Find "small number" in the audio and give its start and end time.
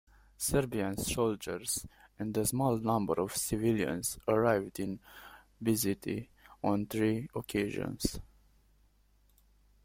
2.43-3.13